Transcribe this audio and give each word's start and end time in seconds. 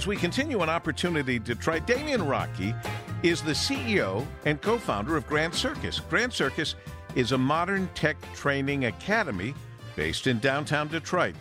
As 0.00 0.06
we 0.06 0.16
continue 0.16 0.62
an 0.62 0.70
opportunity 0.70 1.38
to 1.40 1.54
try, 1.54 1.78
Damien 1.78 2.22
Rocchi 2.22 2.74
is 3.22 3.42
the 3.42 3.52
CEO 3.52 4.26
and 4.46 4.58
co 4.62 4.78
founder 4.78 5.14
of 5.14 5.26
Grand 5.26 5.54
Circus. 5.54 6.00
Grand 6.00 6.32
Circus 6.32 6.74
is 7.14 7.32
a 7.32 7.36
modern 7.36 7.86
tech 7.88 8.16
training 8.34 8.86
academy 8.86 9.52
based 9.96 10.26
in 10.26 10.38
downtown 10.38 10.88
Detroit. 10.88 11.34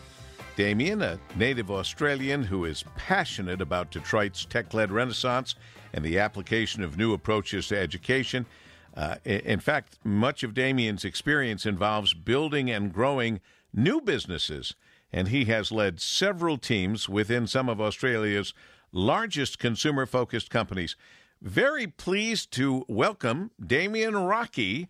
Damien, 0.57 1.01
a 1.01 1.17
native 1.37 1.71
Australian 1.71 2.43
who 2.43 2.65
is 2.65 2.83
passionate 2.97 3.61
about 3.61 3.91
Detroit's 3.91 4.43
tech 4.43 4.73
led 4.73 4.91
renaissance 4.91 5.55
and 5.93 6.03
the 6.03 6.19
application 6.19 6.83
of 6.83 6.97
new 6.97 7.13
approaches 7.13 7.69
to 7.69 7.79
education. 7.79 8.45
Uh, 8.93 9.15
in 9.23 9.61
fact, 9.61 9.99
much 10.03 10.43
of 10.43 10.53
Damien's 10.53 11.05
experience 11.05 11.65
involves 11.65 12.13
building 12.13 12.69
and 12.69 12.91
growing 12.91 13.39
new 13.73 14.01
businesses 14.01 14.75
and 15.11 15.29
he 15.29 15.45
has 15.45 15.71
led 15.71 15.99
several 15.99 16.57
teams 16.57 17.09
within 17.09 17.47
some 17.47 17.69
of 17.69 17.81
Australia's 17.81 18.53
largest 18.91 19.59
consumer 19.59 20.05
focused 20.05 20.49
companies. 20.49 20.95
Very 21.41 21.87
pleased 21.87 22.51
to 22.53 22.85
welcome 22.87 23.51
Damien 23.65 24.13
Rocchi 24.13 24.87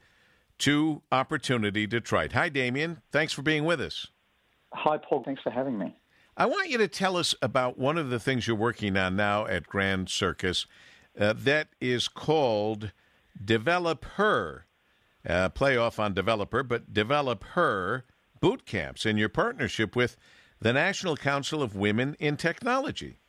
to 0.59 1.01
Opportunity 1.11 1.87
Detroit. 1.87 2.33
Hi, 2.33 2.49
Damien. 2.49 3.01
Thanks 3.11 3.33
for 3.33 3.41
being 3.41 3.65
with 3.65 3.79
us. 3.79 4.07
Hi, 4.73 4.97
Paul. 4.97 5.23
Thanks 5.23 5.41
for 5.41 5.51
having 5.51 5.77
me. 5.77 5.95
I 6.35 6.45
want 6.45 6.69
you 6.69 6.77
to 6.77 6.87
tell 6.87 7.17
us 7.17 7.35
about 7.41 7.77
one 7.77 7.97
of 7.97 8.09
the 8.09 8.19
things 8.19 8.47
you're 8.47 8.55
working 8.55 8.95
on 8.97 9.15
now 9.15 9.45
at 9.45 9.67
Grand 9.67 10.09
Circus 10.09 10.67
uh, 11.19 11.33
that 11.35 11.69
is 11.81 12.07
called 12.07 12.91
Develop 13.43 14.05
Her. 14.15 14.65
Uh, 15.27 15.49
play 15.49 15.75
off 15.75 15.99
on 15.99 16.13
developer, 16.13 16.63
but 16.63 16.93
Develop 16.93 17.43
Her 17.43 18.05
boot 18.39 18.65
camps 18.65 19.05
and 19.05 19.19
your 19.19 19.29
partnership 19.29 19.95
with 19.95 20.15
the 20.59 20.73
National 20.73 21.15
Council 21.15 21.61
of 21.61 21.75
Women 21.75 22.15
in 22.19 22.37
Technology. 22.37 23.19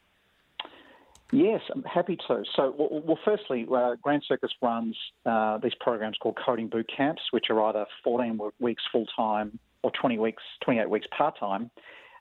Yes, 1.33 1.61
I'm 1.73 1.85
happy 1.85 2.19
to. 2.29 2.43
So, 2.57 2.75
well, 2.77 3.19
firstly, 3.25 3.67
uh, 3.73 3.95
Grand 4.03 4.25
Circus 4.27 4.51
runs 4.61 4.97
uh, 5.25 5.59
these 5.59 5.75
programs 5.79 6.17
called 6.21 6.37
coding 6.45 6.69
boot 6.69 6.91
camps, 6.95 7.23
which 7.31 7.47
are 7.51 7.63
either 7.67 7.87
14 8.03 8.41
weeks 8.59 8.83
full 8.91 9.07
time 9.17 9.59
or 9.83 9.93
20 9.93 10.19
weeks, 10.19 10.43
28 10.65 10.91
weeks 10.91 11.07
part 11.17 11.39
time, 11.39 11.71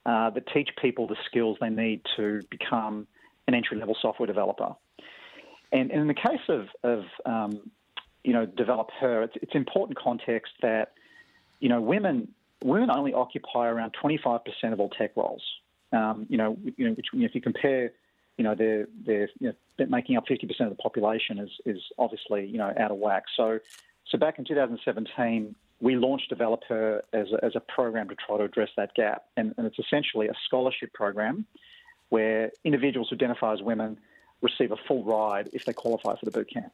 uh, 0.05 0.29
that 0.29 0.43
teach 0.53 0.69
people 0.79 1.07
the 1.07 1.15
skills 1.25 1.57
they 1.59 1.69
need 1.69 2.01
to 2.17 2.41
become 2.51 3.07
an 3.47 3.55
entry 3.55 3.77
level 3.77 3.97
software 3.99 4.27
developer. 4.27 4.75
And, 5.71 5.91
and, 5.91 6.01
in 6.01 6.07
the 6.07 6.13
case 6.13 6.47
of, 6.47 6.67
of 6.83 7.03
um, 7.25 7.71
you 8.23 8.33
know, 8.33 8.45
develop 8.45 8.89
her, 8.99 9.23
it's, 9.23 9.35
it's 9.41 9.55
important 9.55 9.97
context 9.97 10.53
that 10.61 10.93
you 11.59 11.69
know 11.69 11.81
women 11.81 12.27
women 12.63 12.89
only 12.89 13.13
occupy 13.13 13.67
around 13.67 13.95
25% 14.01 14.41
of 14.71 14.79
all 14.79 14.89
tech 14.89 15.11
roles. 15.15 15.43
Um, 15.91 16.27
you 16.29 16.37
know, 16.37 16.57
you 16.77 16.87
know, 16.87 16.93
which 16.93 17.07
if 17.13 17.33
you 17.33 17.41
compare, 17.41 17.91
you 18.37 18.43
know, 18.43 18.55
they're 18.55 18.87
they're 19.05 19.29
you 19.39 19.53
know, 19.79 19.85
making 19.87 20.17
up 20.17 20.25
50% 20.27 20.43
of 20.61 20.69
the 20.69 20.75
population 20.75 21.39
is 21.39 21.49
is 21.65 21.81
obviously 21.97 22.45
you 22.45 22.57
know 22.57 22.71
out 22.79 22.91
of 22.91 22.97
whack. 22.97 23.23
So, 23.35 23.59
so 24.07 24.17
back 24.17 24.37
in 24.37 24.45
2017, 24.45 25.55
we 25.81 25.95
launched 25.95 26.29
Develop 26.29 26.61
Her 26.67 27.03
as 27.13 27.31
a, 27.31 27.43
as 27.43 27.55
a 27.55 27.59
program 27.59 28.09
to 28.09 28.15
try 28.15 28.37
to 28.37 28.43
address 28.43 28.69
that 28.77 28.93
gap, 28.93 29.25
and, 29.35 29.55
and 29.57 29.65
it's 29.65 29.79
essentially 29.79 30.27
a 30.27 30.33
scholarship 30.45 30.93
program 30.93 31.45
where 32.09 32.51
individuals 32.63 33.09
who 33.09 33.15
identify 33.15 33.53
as 33.53 33.61
women 33.61 33.97
receive 34.41 34.71
a 34.71 34.77
full 34.87 35.03
ride 35.03 35.49
if 35.53 35.65
they 35.65 35.73
qualify 35.73 36.15
for 36.17 36.25
the 36.25 36.31
boot 36.31 36.49
camp. 36.51 36.71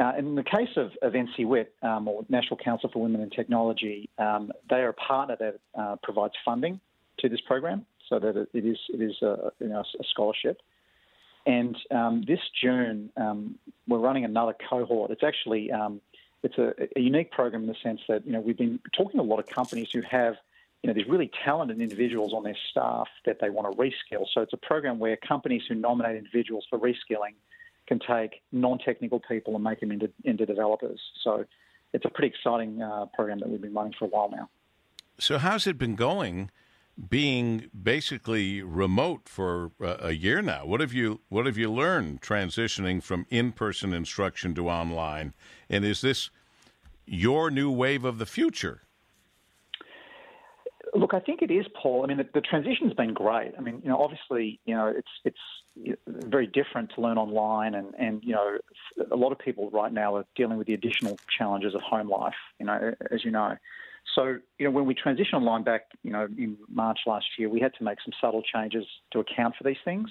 Uh, 0.00 0.12
in 0.18 0.34
the 0.34 0.42
case 0.42 0.70
of, 0.76 0.90
of 1.02 1.12
NCWIT, 1.12 1.66
um, 1.82 2.08
or 2.08 2.24
National 2.28 2.56
Council 2.56 2.90
for 2.92 3.00
Women 3.00 3.20
in 3.20 3.30
Technology, 3.30 4.10
um, 4.18 4.50
they 4.68 4.76
are 4.76 4.88
a 4.88 4.94
partner 4.94 5.36
that 5.38 5.60
uh, 5.80 5.96
provides 6.02 6.34
funding 6.44 6.80
to 7.18 7.28
this 7.28 7.40
program, 7.42 7.86
so 8.08 8.18
that 8.18 8.36
it 8.52 8.64
is 8.64 8.78
it 8.88 9.00
is 9.00 9.22
a, 9.22 9.52
you 9.60 9.68
know, 9.68 9.80
a 9.80 10.04
scholarship. 10.10 10.60
And 11.46 11.76
um, 11.92 12.24
this 12.26 12.40
June, 12.60 13.10
um, 13.16 13.56
we're 13.86 13.98
running 13.98 14.24
another 14.24 14.54
cohort. 14.68 15.12
It's 15.12 15.22
actually 15.22 15.70
um, 15.70 16.00
it's 16.42 16.58
a, 16.58 16.74
a, 16.96 17.00
unique 17.00 17.30
program 17.30 17.62
in 17.62 17.68
the 17.68 17.76
sense 17.82 18.00
that 18.08 18.26
you 18.26 18.32
know 18.32 18.40
we've 18.40 18.58
been 18.58 18.80
talking 18.96 19.18
to 19.18 19.22
a 19.22 19.24
lot 19.24 19.38
of 19.38 19.46
companies 19.46 19.88
who 19.92 20.02
have 20.02 20.34
you 20.82 20.88
know 20.88 20.94
these 20.94 21.06
really 21.06 21.30
talented 21.44 21.80
individuals 21.80 22.32
on 22.32 22.42
their 22.42 22.56
staff 22.70 23.06
that 23.26 23.38
they 23.40 23.48
want 23.48 23.70
to 23.70 23.78
reskill. 23.78 24.26
So 24.32 24.40
it's 24.40 24.52
a 24.52 24.58
program 24.58 24.98
where 24.98 25.16
companies 25.16 25.62
who 25.68 25.76
nominate 25.76 26.16
individuals 26.16 26.66
for 26.68 26.80
reskilling 26.80 27.34
can 27.86 27.98
take 27.98 28.42
non-technical 28.52 29.20
people 29.20 29.54
and 29.54 29.64
make 29.64 29.80
them 29.80 29.92
into, 29.92 30.10
into 30.24 30.46
developers. 30.46 31.00
So 31.22 31.44
it's 31.92 32.04
a 32.04 32.08
pretty 32.08 32.28
exciting 32.28 32.82
uh, 32.82 33.06
program 33.14 33.40
that 33.40 33.48
we've 33.48 33.60
been 33.60 33.74
running 33.74 33.94
for 33.98 34.06
a 34.06 34.08
while 34.08 34.30
now. 34.30 34.48
So 35.18 35.38
how's 35.38 35.66
it 35.66 35.78
been 35.78 35.94
going? 35.94 36.50
Being 37.08 37.70
basically 37.82 38.62
remote 38.62 39.28
for 39.28 39.72
a 39.80 40.12
year 40.12 40.40
now, 40.42 40.64
what 40.64 40.80
have 40.80 40.92
you 40.92 41.20
what 41.28 41.44
have 41.44 41.58
you 41.58 41.68
learned 41.72 42.20
transitioning 42.20 43.02
from 43.02 43.26
in-person 43.30 43.92
instruction 43.92 44.54
to 44.54 44.68
online? 44.68 45.34
And 45.68 45.84
is 45.84 46.02
this 46.02 46.30
your 47.04 47.50
new 47.50 47.68
wave 47.68 48.04
of 48.04 48.18
the 48.18 48.26
future? 48.26 48.82
Look, 50.94 51.14
I 51.14 51.18
think 51.18 51.42
it 51.42 51.50
is, 51.50 51.66
Paul. 51.82 52.04
I 52.04 52.06
mean, 52.06 52.18
the, 52.18 52.28
the 52.32 52.40
transition's 52.40 52.92
been 52.92 53.12
great. 53.12 53.52
I 53.58 53.60
mean, 53.60 53.80
you 53.82 53.88
know, 53.88 54.00
obviously, 54.00 54.60
you 54.64 54.76
know, 54.76 54.86
it's 54.86 55.10
it's 55.24 55.36
very 56.06 56.46
different 56.46 56.92
to 56.94 57.00
learn 57.00 57.18
online, 57.18 57.74
and 57.74 57.94
and 57.98 58.22
you 58.22 58.32
know, 58.32 58.58
a 59.10 59.16
lot 59.16 59.32
of 59.32 59.38
people 59.38 59.70
right 59.70 59.92
now 59.92 60.16
are 60.16 60.24
dealing 60.36 60.58
with 60.58 60.66
the 60.66 60.74
additional 60.74 61.18
challenges 61.36 61.74
of 61.74 61.82
home 61.82 62.08
life. 62.08 62.34
You 62.58 62.66
know, 62.66 62.94
as 63.10 63.24
you 63.24 63.30
know. 63.30 63.56
So, 64.14 64.36
you 64.58 64.66
know, 64.66 64.70
when 64.70 64.84
we 64.84 64.94
transitioned 64.94 65.32
online 65.32 65.62
back, 65.62 65.86
you 66.02 66.12
know, 66.12 66.28
in 66.36 66.58
March 66.68 67.00
last 67.06 67.26
year, 67.38 67.48
we 67.48 67.58
had 67.58 67.72
to 67.78 67.84
make 67.84 67.98
some 68.04 68.12
subtle 68.20 68.42
changes 68.42 68.86
to 69.12 69.18
account 69.20 69.56
for 69.56 69.64
these 69.64 69.78
things. 69.84 70.10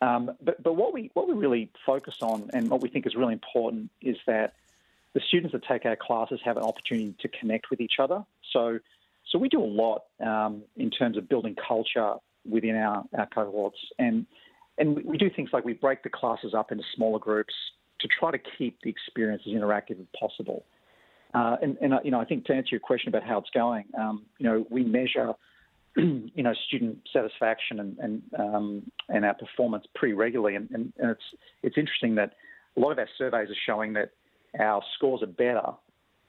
Um, 0.00 0.32
but 0.42 0.60
but 0.62 0.74
what 0.74 0.92
we 0.92 1.10
what 1.14 1.28
we 1.28 1.34
really 1.34 1.70
focus 1.86 2.16
on, 2.22 2.50
and 2.52 2.68
what 2.68 2.80
we 2.80 2.88
think 2.88 3.06
is 3.06 3.14
really 3.14 3.34
important, 3.34 3.90
is 4.00 4.16
that 4.26 4.54
the 5.12 5.20
students 5.20 5.52
that 5.52 5.64
take 5.64 5.84
our 5.84 5.94
classes 5.94 6.40
have 6.44 6.56
an 6.56 6.64
opportunity 6.64 7.14
to 7.20 7.28
connect 7.28 7.70
with 7.70 7.80
each 7.80 8.00
other. 8.00 8.24
So 8.50 8.80
so 9.30 9.38
we 9.38 9.48
do 9.48 9.62
a 9.62 9.64
lot 9.64 10.02
um, 10.20 10.62
in 10.76 10.90
terms 10.90 11.16
of 11.16 11.28
building 11.28 11.54
culture 11.54 12.14
within 12.44 12.74
our, 12.74 13.04
our 13.16 13.26
cohorts, 13.26 13.78
and 13.98 14.26
and 14.82 15.04
we 15.04 15.16
do 15.16 15.30
things 15.30 15.50
like 15.52 15.64
we 15.64 15.74
break 15.74 16.02
the 16.02 16.10
classes 16.10 16.54
up 16.54 16.72
into 16.72 16.82
smaller 16.96 17.20
groups 17.20 17.54
to 18.00 18.08
try 18.08 18.32
to 18.32 18.38
keep 18.58 18.78
the 18.82 18.90
experience 18.90 19.42
as 19.46 19.52
interactive 19.52 20.00
as 20.00 20.06
possible. 20.18 20.64
Uh, 21.34 21.56
and, 21.62 21.78
and 21.80 21.94
you 22.04 22.10
know, 22.10 22.20
I 22.20 22.24
think 22.24 22.46
to 22.46 22.52
answer 22.52 22.70
your 22.72 22.80
question 22.80 23.08
about 23.08 23.22
how 23.22 23.38
it's 23.38 23.50
going, 23.50 23.84
um, 23.96 24.26
you 24.38 24.46
know, 24.46 24.66
we 24.70 24.82
measure, 24.82 25.34
you 25.96 26.42
know, 26.42 26.52
student 26.66 26.98
satisfaction 27.12 27.78
and 27.78 27.96
and, 28.00 28.22
um, 28.36 28.90
and 29.08 29.24
our 29.24 29.34
performance 29.34 29.84
pretty 29.94 30.14
regularly, 30.14 30.56
and, 30.56 30.68
and, 30.72 30.92
and 30.98 31.10
it's 31.12 31.24
it's 31.62 31.78
interesting 31.78 32.16
that 32.16 32.32
a 32.76 32.80
lot 32.80 32.90
of 32.90 32.98
our 32.98 33.08
surveys 33.16 33.50
are 33.50 33.62
showing 33.64 33.92
that 33.92 34.10
our 34.58 34.82
scores 34.96 35.22
are 35.22 35.26
better 35.26 35.72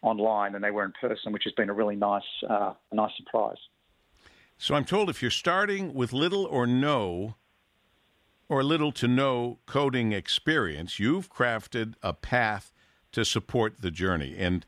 online 0.03 0.53
than 0.53 0.61
they 0.61 0.71
were 0.71 0.85
in 0.85 0.93
person, 1.01 1.33
which 1.33 1.43
has 1.45 1.53
been 1.53 1.69
a 1.69 1.73
really 1.73 1.95
nice, 1.95 2.21
uh, 2.47 2.73
nice 2.91 3.11
surprise. 3.17 3.57
So 4.57 4.75
I'm 4.75 4.85
told 4.85 5.09
if 5.09 5.21
you're 5.21 5.31
starting 5.31 5.93
with 5.93 6.13
little 6.13 6.45
or 6.45 6.67
no, 6.67 7.35
or 8.53 8.63
little 8.63 8.91
to 8.91 9.07
no 9.07 9.57
coding 9.65 10.11
experience, 10.11 10.99
you've 10.99 11.27
crafted 11.27 11.95
a 12.03 12.13
path 12.13 12.71
to 13.11 13.25
support 13.25 13.81
the 13.81 13.89
journey. 13.89 14.35
And 14.37 14.63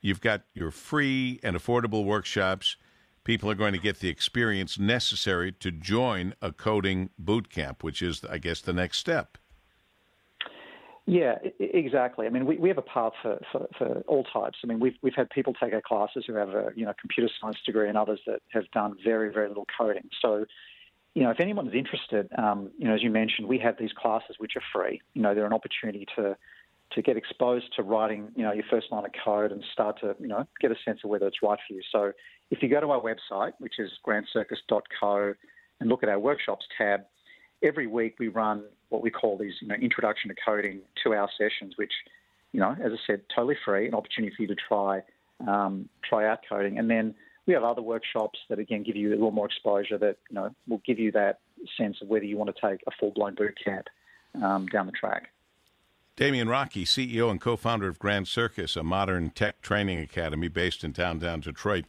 you've 0.00 0.20
got 0.20 0.42
your 0.54 0.70
free 0.70 1.40
and 1.42 1.56
affordable 1.56 2.04
workshops. 2.04 2.76
People 3.24 3.50
are 3.50 3.56
going 3.56 3.72
to 3.72 3.80
get 3.80 3.98
the 3.98 4.08
experience 4.08 4.78
necessary 4.78 5.50
to 5.50 5.72
join 5.72 6.34
a 6.40 6.52
coding 6.52 7.10
boot 7.18 7.50
camp, 7.50 7.82
which 7.82 8.02
is, 8.02 8.24
I 8.24 8.38
guess, 8.38 8.60
the 8.60 8.72
next 8.72 8.98
step. 8.98 9.36
Yeah, 11.04 11.34
exactly. 11.58 12.26
I 12.26 12.30
mean, 12.30 12.46
we, 12.46 12.56
we 12.56 12.68
have 12.68 12.78
a 12.78 12.82
path 12.82 13.14
for, 13.20 13.40
for, 13.50 13.66
for, 13.76 14.04
all 14.06 14.22
types. 14.32 14.58
I 14.62 14.68
mean, 14.68 14.78
we've, 14.78 14.94
we've 15.02 15.14
had 15.16 15.28
people 15.30 15.54
take 15.54 15.74
our 15.74 15.82
classes 15.82 16.22
who 16.24 16.34
have 16.34 16.50
a 16.50 16.70
you 16.76 16.86
know 16.86 16.92
computer 17.00 17.28
science 17.40 17.58
degree 17.66 17.88
and 17.88 17.98
others 17.98 18.20
that 18.28 18.42
have 18.52 18.70
done 18.70 18.94
very, 19.04 19.32
very 19.32 19.48
little 19.48 19.66
coding. 19.76 20.08
So, 20.22 20.46
you 21.14 21.22
know, 21.22 21.30
if 21.30 21.40
anyone 21.40 21.68
is 21.68 21.74
interested, 21.74 22.28
um, 22.36 22.70
you 22.76 22.86
know, 22.86 22.94
as 22.94 23.02
you 23.02 23.10
mentioned, 23.10 23.48
we 23.48 23.58
have 23.58 23.76
these 23.78 23.92
classes 23.92 24.36
which 24.38 24.56
are 24.56 24.62
free. 24.72 25.00
You 25.14 25.22
know, 25.22 25.34
they're 25.34 25.46
an 25.46 25.52
opportunity 25.52 26.06
to 26.16 26.36
to 26.92 27.02
get 27.02 27.16
exposed 27.16 27.74
to 27.74 27.82
writing, 27.82 28.28
you 28.36 28.44
know, 28.44 28.52
your 28.52 28.64
first 28.70 28.92
line 28.92 29.04
of 29.04 29.10
code 29.24 29.50
and 29.50 29.64
start 29.72 29.98
to, 30.00 30.14
you 30.20 30.28
know, 30.28 30.46
get 30.60 30.70
a 30.70 30.76
sense 30.84 31.00
of 31.02 31.10
whether 31.10 31.26
it's 31.26 31.42
right 31.42 31.58
for 31.66 31.74
you. 31.74 31.80
So 31.90 32.12
if 32.50 32.62
you 32.62 32.68
go 32.68 32.78
to 32.78 32.90
our 32.90 33.00
website, 33.00 33.52
which 33.58 33.78
is 33.78 33.90
grandcircus.co, 34.06 35.34
and 35.80 35.88
look 35.88 36.02
at 36.04 36.08
our 36.08 36.20
workshops 36.20 36.66
tab, 36.76 37.00
every 37.62 37.88
week 37.88 38.16
we 38.20 38.28
run 38.28 38.64
what 38.90 39.02
we 39.02 39.10
call 39.10 39.36
these, 39.36 39.54
you 39.60 39.66
know, 39.66 39.74
introduction 39.74 40.28
to 40.28 40.36
coding 40.44 40.82
two-hour 41.02 41.28
sessions, 41.36 41.74
which, 41.76 41.92
you 42.52 42.60
know, 42.60 42.76
as 42.80 42.92
I 42.92 42.96
said, 43.06 43.22
totally 43.34 43.56
free, 43.64 43.88
an 43.88 43.94
opportunity 43.94 44.32
for 44.36 44.42
you 44.42 44.48
to 44.48 44.56
try 44.56 45.02
um, 45.48 45.88
try 46.08 46.28
out 46.28 46.40
coding, 46.48 46.78
and 46.78 46.88
then 46.88 47.14
we 47.46 47.54
have 47.54 47.64
other 47.64 47.82
workshops 47.82 48.38
that 48.48 48.58
again 48.58 48.82
give 48.82 48.96
you 48.96 49.10
a 49.10 49.10
little 49.10 49.30
more 49.30 49.46
exposure 49.46 49.98
that 49.98 50.16
you 50.30 50.34
know 50.34 50.54
will 50.66 50.82
give 50.86 50.98
you 50.98 51.12
that 51.12 51.40
sense 51.76 51.96
of 52.02 52.08
whether 52.08 52.24
you 52.24 52.36
want 52.36 52.54
to 52.54 52.68
take 52.68 52.80
a 52.86 52.90
full-blown 52.98 53.34
boot 53.34 53.56
camp 53.62 53.86
um, 54.42 54.66
down 54.66 54.86
the 54.86 54.92
track. 54.92 55.30
Damien 56.16 56.48
Rocchi, 56.48 56.84
CEO 56.84 57.28
and 57.30 57.40
co-founder 57.40 57.88
of 57.88 57.98
Grand 57.98 58.28
Circus, 58.28 58.76
a 58.76 58.84
modern 58.84 59.30
tech 59.30 59.60
training 59.62 59.98
academy 59.98 60.46
based 60.46 60.84
in 60.84 60.92
downtown 60.92 61.40
Detroit. 61.40 61.86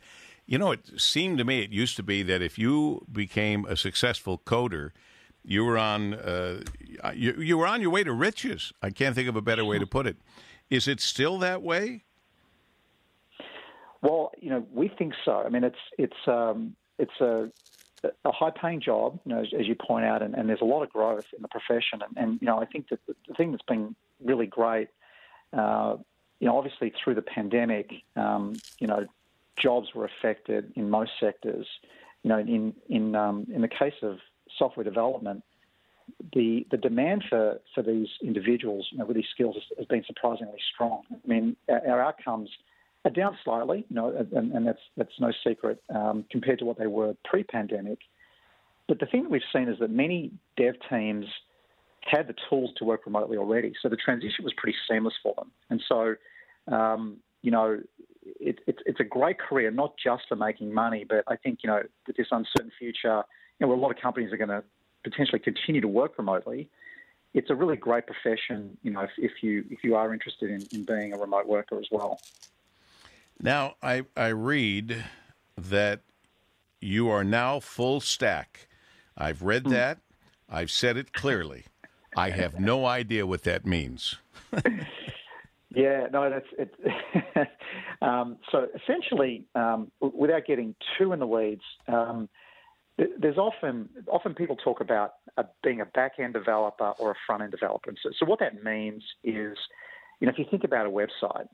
You 0.47 0.57
know, 0.57 0.71
it 0.71 0.99
seemed 0.99 1.37
to 1.37 1.43
me 1.43 1.61
it 1.61 1.71
used 1.71 1.95
to 1.97 2.03
be 2.03 2.23
that 2.23 2.41
if 2.41 2.57
you 2.57 3.05
became 3.11 3.65
a 3.65 3.75
successful 3.75 4.39
coder, 4.39 4.91
you 5.43 5.63
were 5.63 5.77
on 5.77 6.15
uh, 6.15 6.61
you, 7.13 7.33
you 7.33 7.57
were 7.57 7.67
on 7.67 7.81
your 7.81 7.91
way 7.91 8.03
to 8.03 8.11
riches. 8.11 8.73
I 8.81 8.89
can't 8.89 9.13
think 9.13 9.29
of 9.29 9.35
a 9.35 9.41
better 9.41 9.63
way 9.63 9.77
to 9.77 9.85
put 9.85 10.07
it. 10.07 10.17
Is 10.69 10.87
it 10.87 10.99
still 10.99 11.37
that 11.39 11.61
way? 11.61 12.04
Well, 14.05 14.31
you 14.39 14.51
know, 14.51 14.63
we 14.71 14.87
think 14.87 15.13
so. 15.25 15.41
I 15.43 15.49
mean, 15.49 15.63
it's 15.63 15.83
it's 15.97 16.27
um, 16.27 16.75
it's 16.99 17.19
a 17.19 17.49
a 18.03 18.31
high 18.31 18.51
paying 18.51 18.79
job, 18.79 19.19
you 19.25 19.33
know, 19.33 19.41
as, 19.41 19.47
as 19.59 19.65
you 19.65 19.73
point 19.73 20.05
out, 20.05 20.21
and, 20.21 20.35
and, 20.35 20.47
there's 20.47 20.61
a 20.61 20.65
lot 20.65 20.83
of 20.83 20.91
growth 20.91 21.25
in 21.35 21.41
the 21.41 21.47
profession. 21.47 22.03
And, 22.03 22.15
and 22.15 22.39
you 22.39 22.45
know, 22.45 22.59
I 22.59 22.65
think 22.65 22.89
that 22.89 22.99
the, 23.07 23.15
the 23.27 23.33
thing 23.33 23.49
that's 23.49 23.63
been 23.63 23.95
really 24.23 24.45
great, 24.45 24.89
uh, 25.53 25.95
you 26.39 26.45
know, 26.47 26.55
obviously 26.55 26.93
through 27.03 27.15
the 27.15 27.23
pandemic, 27.23 27.89
um, 28.15 28.61
you 28.77 28.85
know, 28.85 29.07
jobs 29.57 29.87
were 29.95 30.05
affected 30.05 30.71
in 30.75 30.87
most 30.87 31.13
sectors. 31.19 31.65
You 32.21 32.29
know, 32.29 32.37
in 32.37 32.75
in 32.87 33.15
um, 33.15 33.47
in 33.51 33.63
the 33.63 33.67
case 33.67 33.95
of 34.03 34.19
software 34.55 34.83
development, 34.83 35.43
the 36.31 36.67
the 36.69 36.77
demand 36.77 37.23
for, 37.27 37.59
for 37.73 37.81
these 37.81 38.09
individuals, 38.21 38.87
you 38.91 38.99
know, 38.99 39.05
with 39.05 39.15
these 39.15 39.31
skills 39.33 39.55
has, 39.55 39.63
has 39.79 39.87
been 39.87 40.03
surprisingly 40.05 40.59
strong. 40.75 41.01
I 41.11 41.27
mean, 41.27 41.55
our, 41.69 41.81
our 41.87 42.03
outcomes 42.03 42.51
are 43.05 43.11
down 43.11 43.37
slightly, 43.43 43.85
you 43.87 43.95
know, 43.95 44.25
and, 44.33 44.51
and 44.51 44.67
that's 44.67 44.79
that's 44.97 45.11
no 45.19 45.31
secret 45.47 45.81
um, 45.93 46.25
compared 46.31 46.59
to 46.59 46.65
what 46.65 46.77
they 46.77 46.87
were 46.87 47.15
pre-pandemic. 47.23 47.99
But 48.87 48.99
the 48.99 49.05
thing 49.05 49.23
that 49.23 49.31
we've 49.31 49.41
seen 49.53 49.69
is 49.69 49.79
that 49.79 49.91
many 49.91 50.31
dev 50.57 50.75
teams 50.89 51.25
had 52.01 52.27
the 52.27 52.35
tools 52.49 52.71
to 52.77 52.83
work 52.83 53.05
remotely 53.05 53.37
already, 53.37 53.73
so 53.81 53.89
the 53.89 53.95
transition 53.95 54.43
was 54.43 54.53
pretty 54.57 54.77
seamless 54.89 55.13
for 55.23 55.33
them. 55.37 55.51
And 55.69 55.81
so, 55.87 56.15
um, 56.71 57.17
you 57.41 57.51
know, 57.51 57.79
it, 58.23 58.59
it, 58.67 58.77
it's 58.85 58.99
a 58.99 59.03
great 59.03 59.39
career, 59.39 59.71
not 59.71 59.93
just 60.03 60.23
for 60.27 60.35
making 60.35 60.73
money, 60.73 61.05
but 61.07 61.23
I 61.27 61.35
think 61.35 61.59
you 61.63 61.69
know 61.69 61.81
with 62.07 62.17
this 62.17 62.27
uncertain 62.31 62.71
future, 62.77 63.23
you 63.59 63.65
know, 63.65 63.67
where 63.67 63.77
a 63.77 63.79
lot 63.79 63.91
of 63.91 63.97
companies 64.01 64.33
are 64.33 64.37
going 64.37 64.49
to 64.49 64.63
potentially 65.03 65.39
continue 65.39 65.81
to 65.81 65.87
work 65.87 66.17
remotely. 66.17 66.69
It's 67.35 67.49
a 67.49 67.55
really 67.55 67.75
great 67.75 68.05
profession, 68.07 68.77
you 68.81 68.91
know, 68.91 69.01
if, 69.01 69.11
if 69.17 69.43
you 69.43 69.63
if 69.69 69.83
you 69.83 69.95
are 69.95 70.11
interested 70.11 70.49
in, 70.49 70.67
in 70.71 70.85
being 70.85 71.13
a 71.13 71.17
remote 71.17 71.45
worker 71.45 71.77
as 71.77 71.85
well. 71.91 72.19
Now, 73.41 73.75
I, 73.81 74.03
I 74.15 74.27
read 74.27 75.03
that 75.57 76.01
you 76.81 77.09
are 77.09 77.23
now 77.23 77.59
full 77.59 77.99
stack. 77.99 78.67
I've 79.17 79.41
read 79.41 79.63
hmm. 79.63 79.71
that. 79.71 79.99
I've 80.49 80.71
said 80.71 80.97
it 80.97 81.13
clearly. 81.13 81.65
I 82.15 82.29
have 82.29 82.59
no 82.59 82.85
idea 82.85 83.25
what 83.25 83.43
that 83.43 83.65
means. 83.65 84.15
yeah, 85.75 86.07
no, 86.11 86.29
that's 86.29 86.47
it. 86.57 87.49
um, 88.01 88.37
so 88.51 88.67
essentially, 88.73 89.45
um, 89.53 89.91
without 89.99 90.45
getting 90.45 90.75
too 90.97 91.11
in 91.11 91.19
the 91.19 91.27
weeds, 91.27 91.63
um, 91.87 92.29
there's 92.97 93.37
often 93.37 93.89
often 94.07 94.33
people 94.33 94.55
talk 94.55 94.79
about 94.79 95.15
a, 95.35 95.43
being 95.61 95.81
a 95.81 95.85
back 95.85 96.13
end 96.19 96.33
developer 96.33 96.91
or 96.99 97.11
a 97.11 97.15
front 97.27 97.43
end 97.43 97.51
developer. 97.51 97.89
And 97.89 97.99
so, 98.01 98.11
so 98.17 98.25
what 98.25 98.39
that 98.39 98.63
means 98.63 99.03
is, 99.23 99.57
you 100.21 100.27
know, 100.27 100.31
if 100.31 100.39
you 100.39 100.45
think 100.49 100.63
about 100.63 100.85
a 100.85 100.89
website, 100.89 101.47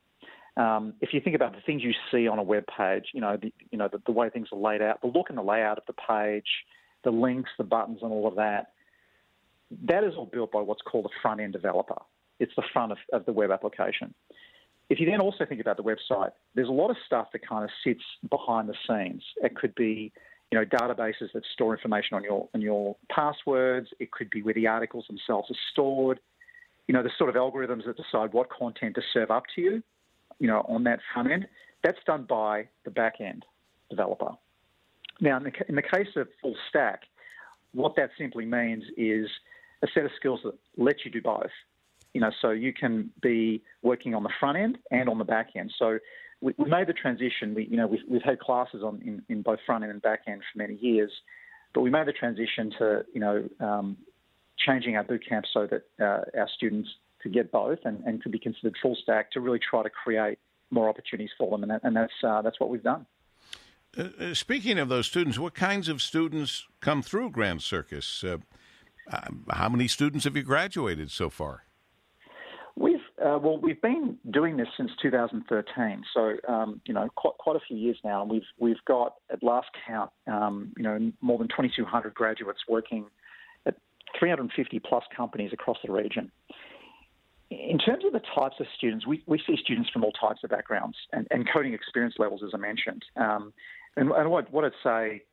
um, 0.58 0.94
if 1.00 1.14
you 1.14 1.22
think 1.22 1.36
about 1.36 1.54
the 1.54 1.62
things 1.66 1.82
you 1.84 1.94
see 2.12 2.28
on 2.28 2.38
a 2.38 2.44
web 2.44 2.66
page, 2.78 3.06
you 3.14 3.22
know, 3.22 3.38
the, 3.42 3.54
you 3.72 3.78
know 3.78 3.88
the, 3.92 4.02
the, 4.06 4.12
way 4.12 4.30
things 4.30 4.50
are 4.52 4.60
laid 4.60 4.82
out, 4.82 5.02
the 5.02 5.08
look 5.08 5.30
and 5.30 5.38
the 5.38 5.44
layout 5.44 5.78
of 5.78 5.86
the 5.88 5.94
page, 5.94 6.48
the 7.04 7.12
links, 7.12 7.50
the 7.58 7.64
buttons, 7.64 8.00
and 8.02 8.12
all 8.12 8.28
of 8.28 8.36
that, 8.36 8.74
that 9.84 10.04
is 10.04 10.14
all 10.18 10.26
built 10.26 10.52
by 10.52 10.60
what's 10.60 10.82
called 10.82 11.06
a 11.06 11.22
front 11.22 11.40
end 11.40 11.54
developer. 11.54 12.02
It's 12.40 12.52
the 12.56 12.64
front 12.74 12.92
of, 12.92 12.98
of 13.14 13.26
the 13.26 13.32
web 13.32 13.52
application. 13.52 14.14
If 14.90 15.00
you 15.00 15.06
then 15.06 15.22
also 15.22 15.46
think 15.46 15.62
about 15.62 15.78
the 15.78 15.84
website, 15.84 16.32
there's 16.54 16.68
a 16.68 16.74
lot 16.74 16.90
of 16.90 16.98
stuff 17.06 17.28
that 17.32 17.48
kind 17.48 17.64
of 17.64 17.70
sits 17.82 18.04
behind 18.30 18.68
the 18.68 18.76
scenes. 18.86 19.24
It 19.38 19.56
could 19.56 19.74
be, 19.76 20.12
you 20.52 20.60
know, 20.60 20.66
databases 20.66 21.32
that 21.34 21.44
store 21.54 21.74
information 21.74 22.18
on 22.18 22.24
your 22.26 22.50
on 22.54 22.60
your 22.60 22.98
passwords. 23.10 23.88
It 24.00 24.12
could 24.12 24.30
be 24.30 24.42
where 24.42 24.54
the 24.54 24.68
articles 24.68 25.06
themselves 25.08 25.50
are 25.50 25.60
stored. 25.72 26.20
You 26.90 26.94
know, 26.94 27.04
the 27.04 27.12
sort 27.18 27.30
of 27.30 27.38
algorithms 27.38 27.86
that 27.86 27.96
decide 27.96 28.34
what 28.34 28.50
content 28.50 28.96
to 28.96 29.02
serve 29.14 29.32
up 29.32 29.44
to 29.56 29.62
you 29.62 29.84
you 30.42 30.48
know, 30.48 30.66
on 30.68 30.84
that 30.86 31.00
front 31.14 31.32
end, 31.32 31.48
that's 31.84 32.00
done 32.06 32.26
by 32.28 32.68
the 32.84 32.90
back 32.90 33.22
end 33.22 33.46
developer. 33.92 34.32
Now, 35.20 35.38
in 35.38 35.44
the, 35.44 35.52
in 35.70 35.76
the 35.76 35.84
case 35.84 36.08
of 36.16 36.28
full 36.42 36.56
stack, 36.68 37.04
what 37.74 37.96
that 37.96 38.10
simply 38.18 38.46
means 38.46 38.84
is 38.98 39.28
a 39.84 39.88
set 39.94 40.04
of 40.04 40.12
skills 40.16 40.40
that 40.44 40.56
let 40.78 41.06
you 41.06 41.12
do 41.12 41.22
both. 41.22 41.52
You 42.14 42.22
know, 42.22 42.32
so 42.42 42.50
you 42.50 42.74
can 42.74 43.12
be 43.22 43.62
working 43.84 44.16
on 44.16 44.24
the 44.24 44.32
front 44.40 44.58
end 44.58 44.80
and 44.90 45.08
on 45.08 45.20
the 45.20 45.24
back 45.24 45.50
end. 45.56 45.72
So 45.78 46.00
we, 46.42 46.54
we 46.58 46.68
made 46.68 46.88
the 46.88 46.94
transition. 46.94 47.54
We, 47.54 47.68
you 47.68 47.78
know, 47.78 47.86
we've, 47.86 48.02
we've 48.10 48.24
had 48.24 48.40
classes 48.40 48.82
on 48.84 49.00
in, 49.06 49.22
in, 49.30 49.44
both 49.44 49.60
front 49.66 49.84
end 49.84 49.94
and 49.94 50.02
back 50.02 50.22
end 50.28 50.42
for 50.52 50.58
many 50.58 50.76
years, 50.76 51.12
but 51.74 51.82
we 51.82 51.92
made 51.92 52.08
the 52.08 52.14
transition 52.14 52.74
to, 52.80 53.06
you 53.14 53.22
know, 53.22 53.48
um, 53.60 53.96
changing 54.58 54.98
our 54.98 55.04
boot 55.04 55.24
camp 55.28 55.46
so 55.54 55.68
that 55.68 55.84
uh, 56.02 56.38
our 56.38 56.50
students 56.58 56.90
to 57.24 57.30
get 57.30 57.52
both 57.52 57.80
and, 57.86 58.04
and 58.06 58.22
to 58.24 58.30
be 58.30 58.40
considered 58.40 58.76
full 58.82 58.96
stack 59.02 59.32
to 59.32 59.40
really 59.40 59.60
try 59.60 59.84
to 59.84 59.90
create 59.90 60.40
more 60.70 60.90
opportunities 60.90 61.32
for 61.38 61.50
them. 61.52 61.64
And, 61.64 61.72
that, 61.72 61.82
and 61.84 61.96
that's, 61.96 62.14
uh, 62.24 62.42
that's 62.42 62.60
what 62.60 62.70
we've 62.70 62.84
done. 62.84 63.06
Uh, 63.98 64.04
uh, 64.20 64.34
speaking 64.34 64.80
of 64.80 64.90
those 64.90 65.06
students, 65.06 65.38
what 65.38 65.54
kinds 65.54 65.90
of 65.90 66.02
students 66.02 66.66
come 66.80 67.02
through 67.02 67.32
Grand 67.32 67.62
Circus? 67.62 68.24
Uh, 68.24 68.38
um, 69.12 69.46
how 69.50 69.68
many 69.68 69.88
students 69.88 70.24
have 70.24 70.38
you 70.38 70.44
graduated 70.44 71.12
so 71.12 71.30
far? 71.30 71.66
We've 72.78 73.00
uh, 73.24 73.38
well, 73.38 73.58
we've 73.58 73.82
been 73.82 74.18
doing 74.32 74.58
this 74.58 74.68
since 74.78 74.92
2013, 75.02 76.04
so 76.14 76.38
um, 76.48 76.82
you 76.86 76.94
know 76.94 77.08
quite 77.16 77.38
quite 77.38 77.58
a 77.58 77.60
few 77.60 77.76
years 77.76 77.98
now, 78.04 78.22
and 78.22 78.32
we've 78.32 78.48
we've 78.58 78.84
got 78.88 79.16
at 79.30 79.44
last 79.44 79.68
count, 79.86 80.10
um, 80.26 80.72
you 80.78 80.84
know, 80.84 81.12
more 81.20 81.38
than 81.38 81.50
2,200 81.50 82.14
graduates 82.14 82.62
working 82.70 83.06
at 83.66 83.76
350 84.18 84.80
plus 84.80 85.04
companies 85.16 85.52
across 85.52 85.78
the 85.86 85.92
region. 85.92 86.32
In 87.52 87.78
terms 87.78 88.06
of 88.06 88.14
the 88.14 88.22
types 88.34 88.56
of 88.62 88.66
students, 88.78 89.06
we, 89.06 89.22
we 89.28 89.38
see 89.46 89.58
students 89.62 89.90
from 89.90 90.06
all 90.06 90.14
types 90.14 90.40
of 90.44 90.50
backgrounds 90.50 90.96
and, 91.12 91.28
and 91.32 91.48
coding 91.52 91.74
experience 91.74 92.16
levels, 92.18 92.42
as 92.46 92.52
I 92.54 92.58
mentioned. 92.58 93.04
Um, 93.18 93.52
and, 93.98 94.10
and 94.10 94.32
what, 94.32 94.52
what 94.54 94.64
I'd 94.64 94.72
say 94.82 95.24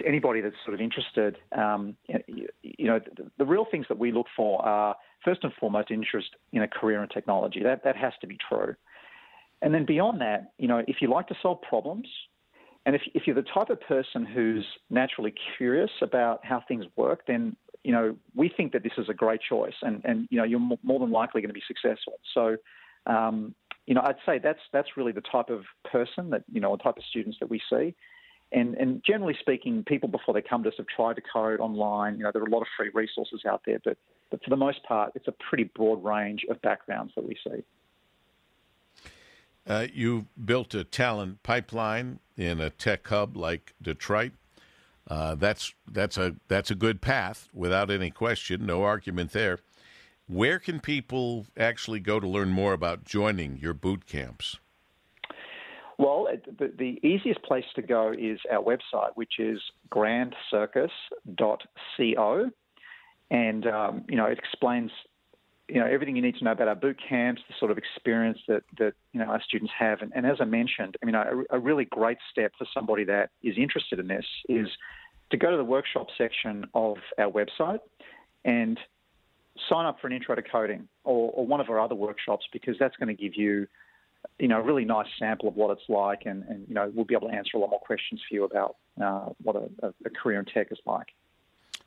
to 0.00 0.06
anybody 0.06 0.40
that's 0.40 0.56
sort 0.64 0.74
of 0.74 0.80
interested, 0.80 1.38
um, 1.56 1.96
you, 2.26 2.48
you, 2.62 2.86
know, 2.86 2.98
the, 2.98 3.30
the, 3.38 3.44
real 3.44 3.66
things 3.70 3.86
that 3.88 3.98
we 3.98 4.10
look 4.10 4.26
for 4.36 4.64
are 4.66 4.96
first 5.24 5.44
and 5.44 5.52
foremost 5.60 5.92
interest 5.92 6.30
in 6.52 6.62
a 6.62 6.68
career 6.68 7.00
in 7.00 7.08
technology. 7.08 7.62
That 7.62 7.84
that 7.84 7.96
has 7.96 8.12
to 8.20 8.26
be 8.26 8.36
true. 8.48 8.74
And 9.62 9.72
then 9.72 9.86
beyond 9.86 10.20
that, 10.22 10.52
you 10.58 10.66
know, 10.66 10.82
if 10.88 10.96
you 11.00 11.08
like 11.08 11.28
to 11.28 11.36
solve 11.40 11.62
problems, 11.62 12.08
and 12.84 12.96
if, 12.96 13.02
if 13.14 13.26
you're 13.26 13.36
the 13.36 13.42
type 13.42 13.70
of 13.70 13.80
person 13.80 14.26
who's 14.26 14.66
naturally 14.90 15.32
curious 15.56 15.90
about 16.02 16.44
how 16.44 16.62
things 16.66 16.84
work, 16.96 17.26
then 17.26 17.56
you 17.84 17.92
know, 17.92 18.16
we 18.34 18.48
think 18.48 18.72
that 18.72 18.82
this 18.82 18.92
is 18.98 19.08
a 19.08 19.14
great 19.14 19.40
choice, 19.40 19.74
and, 19.82 20.00
and 20.04 20.26
you 20.30 20.38
know, 20.38 20.44
you're 20.44 20.58
more 20.58 20.98
than 20.98 21.10
likely 21.10 21.42
going 21.42 21.50
to 21.50 21.54
be 21.54 21.62
successful. 21.68 22.14
So, 22.32 22.56
um, 23.06 23.54
you 23.86 23.94
know, 23.94 24.00
I'd 24.02 24.16
say 24.26 24.38
that's 24.38 24.60
that's 24.72 24.96
really 24.96 25.12
the 25.12 25.20
type 25.20 25.50
of 25.50 25.64
person 25.90 26.30
that 26.30 26.44
you 26.50 26.60
know, 26.60 26.74
the 26.76 26.82
type 26.82 26.96
of 26.96 27.04
students 27.04 27.38
that 27.40 27.50
we 27.50 27.60
see. 27.70 27.94
And, 28.52 28.74
and 28.76 29.02
generally 29.04 29.36
speaking, 29.40 29.82
people 29.84 30.08
before 30.08 30.32
they 30.32 30.42
come 30.42 30.62
to 30.62 30.68
us 30.68 30.76
have 30.76 30.86
tried 30.86 31.16
to 31.16 31.22
code 31.22 31.60
online. 31.60 32.18
You 32.18 32.24
know, 32.24 32.30
there 32.32 32.42
are 32.42 32.46
a 32.46 32.50
lot 32.50 32.60
of 32.60 32.68
free 32.76 32.90
resources 32.94 33.42
out 33.46 33.62
there, 33.66 33.78
but 33.84 33.98
but 34.30 34.42
for 34.42 34.50
the 34.50 34.56
most 34.56 34.82
part, 34.84 35.12
it's 35.14 35.28
a 35.28 35.34
pretty 35.48 35.64
broad 35.64 36.02
range 36.02 36.44
of 36.48 36.60
backgrounds 36.62 37.12
that 37.16 37.26
we 37.26 37.36
see. 37.46 37.62
Uh, 39.66 39.86
you 39.92 40.26
built 40.42 40.74
a 40.74 40.84
talent 40.84 41.42
pipeline 41.42 42.18
in 42.36 42.60
a 42.60 42.70
tech 42.70 43.06
hub 43.08 43.36
like 43.36 43.74
Detroit. 43.80 44.32
Uh, 45.08 45.34
that's 45.34 45.74
that's 45.90 46.16
a 46.16 46.36
that's 46.48 46.70
a 46.70 46.74
good 46.74 47.02
path 47.02 47.48
without 47.52 47.90
any 47.90 48.10
question, 48.10 48.64
no 48.64 48.82
argument 48.82 49.32
there. 49.32 49.58
Where 50.26 50.58
can 50.58 50.80
people 50.80 51.46
actually 51.56 52.00
go 52.00 52.18
to 52.18 52.26
learn 52.26 52.48
more 52.48 52.72
about 52.72 53.04
joining 53.04 53.58
your 53.58 53.74
boot 53.74 54.06
camps? 54.06 54.58
Well, 55.98 56.28
the, 56.58 56.72
the 56.76 56.98
easiest 57.06 57.42
place 57.42 57.66
to 57.76 57.82
go 57.82 58.12
is 58.18 58.40
our 58.50 58.62
website, 58.62 59.10
which 59.14 59.34
is 59.38 59.60
grandcircus.co, 59.92 62.50
and 63.30 63.66
um, 63.66 64.04
you 64.08 64.16
know 64.16 64.26
it 64.26 64.38
explains 64.38 64.90
you 65.68 65.80
know 65.80 65.86
everything 65.86 66.16
you 66.16 66.22
need 66.22 66.36
to 66.36 66.44
know 66.44 66.52
about 66.52 66.68
our 66.68 66.74
boot 66.74 66.98
camps, 67.08 67.42
the 67.48 67.54
sort 67.58 67.70
of 67.70 67.78
experience 67.78 68.38
that 68.48 68.62
that 68.78 68.94
you 69.12 69.20
know 69.20 69.26
our 69.26 69.42
students 69.42 69.72
have, 69.78 70.02
and, 70.02 70.12
and 70.14 70.26
as 70.26 70.36
I 70.40 70.44
mentioned, 70.44 70.96
I 71.02 71.06
mean 71.06 71.14
a, 71.14 71.24
a, 71.50 71.58
really 71.58 71.84
great 71.84 72.18
step 72.30 72.52
for 72.58 72.66
somebody 72.72 73.04
that 73.04 73.30
is 73.42 73.56
interested 73.56 73.98
in 73.98 74.08
this 74.08 74.26
is 74.48 74.68
to 75.30 75.36
go 75.36 75.50
to 75.50 75.56
the 75.56 75.64
workshop 75.64 76.08
section 76.18 76.66
of 76.74 76.96
our 77.18 77.30
website 77.30 77.80
and 78.44 78.78
sign 79.68 79.86
up 79.86 80.00
for 80.00 80.06
an 80.06 80.12
intro 80.12 80.34
to 80.34 80.42
coding 80.42 80.88
or, 81.04 81.30
or 81.32 81.46
one 81.46 81.60
of 81.60 81.70
our 81.70 81.80
other 81.80 81.94
workshops 81.94 82.44
because 82.52 82.76
that's 82.78 82.96
going 82.96 83.14
to 83.14 83.20
give 83.20 83.34
you 83.36 83.66
you 84.38 84.48
know, 84.48 84.58
a 84.58 84.62
really 84.62 84.84
nice 84.84 85.06
sample 85.18 85.48
of 85.48 85.54
what 85.54 85.70
it's 85.70 85.88
like, 85.88 86.22
and, 86.24 86.44
and 86.44 86.66
you 86.68 86.74
know, 86.74 86.90
we'll 86.94 87.04
be 87.04 87.14
able 87.14 87.28
to 87.28 87.34
answer 87.34 87.56
a 87.56 87.60
lot 87.60 87.70
more 87.70 87.80
questions 87.80 88.20
for 88.28 88.34
you 88.34 88.44
about 88.44 88.76
uh, 89.02 89.26
what 89.42 89.56
a, 89.56 89.92
a, 90.04 90.10
career 90.10 90.38
in 90.38 90.44
tech 90.44 90.68
is 90.70 90.78
like. 90.86 91.08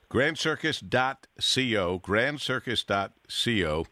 GrandCircus.co, 0.10 2.00
GrandCircus.co. 2.00 3.86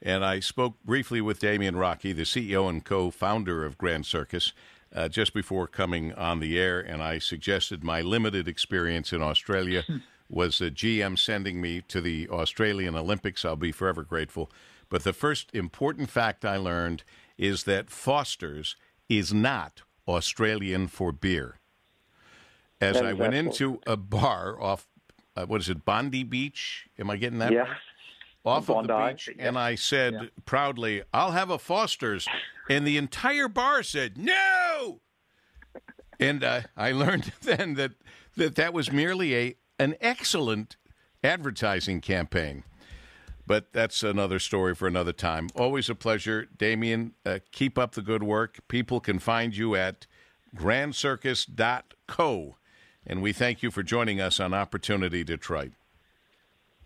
And 0.00 0.24
I 0.24 0.40
spoke 0.40 0.82
briefly 0.84 1.20
with 1.20 1.40
Damien 1.40 1.74
Rocchi, 1.76 2.12
the 2.12 2.22
CEO 2.22 2.68
and 2.68 2.84
co 2.84 3.10
founder 3.10 3.64
of 3.64 3.76
Grand 3.76 4.06
Circus, 4.06 4.52
uh, 4.94 5.08
just 5.08 5.34
before 5.34 5.66
coming 5.66 6.14
on 6.14 6.38
the 6.40 6.58
air, 6.58 6.80
and 6.80 7.02
I 7.02 7.18
suggested 7.18 7.82
my 7.82 8.00
limited 8.00 8.46
experience 8.48 9.12
in 9.12 9.20
Australia. 9.22 9.84
was 10.28 10.60
a 10.60 10.70
GM 10.70 11.18
sending 11.18 11.60
me 11.60 11.80
to 11.88 12.00
the 12.00 12.28
Australian 12.28 12.94
Olympics. 12.94 13.44
I'll 13.44 13.56
be 13.56 13.72
forever 13.72 14.02
grateful. 14.02 14.50
But 14.88 15.04
the 15.04 15.12
first 15.12 15.54
important 15.54 16.10
fact 16.10 16.44
I 16.44 16.56
learned 16.56 17.02
is 17.36 17.64
that 17.64 17.90
Foster's 17.90 18.76
is 19.08 19.32
not 19.32 19.82
Australian 20.06 20.88
for 20.88 21.12
beer. 21.12 21.58
As 22.80 22.96
I 22.96 23.12
went 23.12 23.34
into 23.34 23.80
a 23.86 23.96
bar 23.96 24.60
off, 24.60 24.86
uh, 25.38 25.46
what 25.46 25.60
is 25.60 25.68
it, 25.68 25.84
Bondi 25.84 26.24
Beach? 26.24 26.86
Am 26.98 27.10
I 27.10 27.16
getting 27.16 27.38
that 27.38 27.52
Yeah. 27.52 27.60
right? 27.60 27.76
Off 28.44 28.70
of 28.70 28.86
the 28.86 29.08
beach, 29.10 29.28
yeah. 29.36 29.48
and 29.48 29.58
I 29.58 29.74
said 29.74 30.14
Yeah. 30.14 30.22
proudly, 30.46 31.02
"I'll 31.12 31.32
have 31.32 31.50
a 31.50 31.58
Foster's," 31.58 32.26
and 32.70 32.86
the 32.86 32.96
entire 32.96 33.48
bar 33.48 33.82
said, 33.82 34.16
"No." 34.16 35.00
And 36.18 36.42
uh, 36.42 36.62
I 36.76 36.92
learned 36.92 37.32
then 37.42 37.74
that, 37.74 37.92
that 38.36 38.54
that 38.54 38.72
was 38.72 38.90
merely 38.90 39.36
a 39.36 39.56
an 39.78 39.96
excellent 40.00 40.76
advertising 41.22 42.00
campaign. 42.00 42.64
But 43.46 43.72
that's 43.72 44.02
another 44.02 44.38
story 44.38 44.74
for 44.74 44.86
another 44.88 45.12
time. 45.12 45.48
Always 45.54 45.90
a 45.90 45.94
pleasure, 45.94 46.46
Damien. 46.56 47.14
Uh, 47.26 47.38
keep 47.52 47.78
up 47.78 47.92
the 47.92 48.02
good 48.02 48.22
work. 48.22 48.60
People 48.68 49.00
can 49.00 49.18
find 49.18 49.54
you 49.56 49.74
at 49.74 50.06
grandcircus.co. 50.56 52.56
And 53.08 53.22
we 53.22 53.32
thank 53.32 53.62
you 53.62 53.70
for 53.70 53.82
joining 53.82 54.20
us 54.20 54.38
on 54.38 54.52
Opportunity 54.52 55.24
Detroit. 55.24 55.72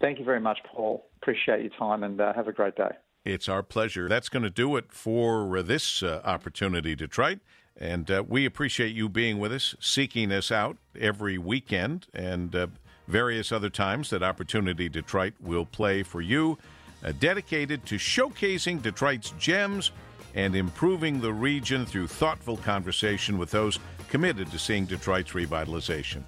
Thank 0.00 0.20
you 0.20 0.24
very 0.24 0.40
much, 0.40 0.58
Paul. 0.64 1.04
Appreciate 1.20 1.62
your 1.62 1.70
time 1.70 2.04
and 2.04 2.20
uh, 2.20 2.32
have 2.32 2.46
a 2.46 2.52
great 2.52 2.76
day. 2.76 2.90
It's 3.24 3.48
our 3.48 3.62
pleasure. 3.62 4.08
That's 4.08 4.28
going 4.28 4.44
to 4.44 4.50
do 4.50 4.76
it 4.76 4.92
for 4.92 5.56
uh, 5.56 5.62
this 5.62 6.02
uh, 6.02 6.20
Opportunity 6.24 6.94
Detroit. 6.94 7.40
And 7.76 8.10
uh, 8.10 8.24
we 8.26 8.46
appreciate 8.46 8.94
you 8.94 9.08
being 9.08 9.38
with 9.38 9.52
us, 9.52 9.74
seeking 9.80 10.30
us 10.30 10.52
out 10.52 10.76
every 10.98 11.38
weekend 11.38 12.06
and 12.14 12.54
uh, 12.54 12.66
various 13.08 13.50
other 13.50 13.70
times 13.70 14.10
that 14.10 14.22
Opportunity 14.22 14.88
Detroit 14.88 15.34
will 15.40 15.64
play 15.64 16.02
for 16.02 16.20
you, 16.20 16.58
uh, 17.04 17.12
dedicated 17.18 17.84
to 17.86 17.96
showcasing 17.96 18.80
Detroit's 18.80 19.32
gems 19.38 19.90
and 20.34 20.54
improving 20.54 21.20
the 21.20 21.32
region 21.32 21.84
through 21.84 22.06
thoughtful 22.06 22.56
conversation 22.56 23.38
with 23.38 23.50
those 23.50 23.78
committed 24.12 24.50
to 24.50 24.58
seeing 24.58 24.84
Detroit's 24.84 25.30
revitalization. 25.30 26.22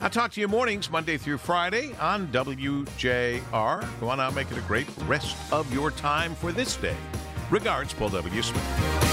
I'll 0.00 0.10
talk 0.10 0.32
to 0.32 0.40
you 0.40 0.48
mornings, 0.48 0.90
Monday 0.90 1.16
through 1.16 1.38
Friday 1.38 1.92
on 2.00 2.26
WJR. 2.28 4.00
Go 4.00 4.08
on 4.08 4.18
out, 4.18 4.34
make 4.34 4.50
it 4.50 4.58
a 4.58 4.62
great 4.62 4.88
rest 5.06 5.36
of 5.52 5.72
your 5.72 5.92
time 5.92 6.34
for 6.34 6.50
this 6.50 6.74
day. 6.74 6.96
Regards, 7.48 7.94
Paul 7.94 8.08
W. 8.08 8.42
Smith. 8.42 9.09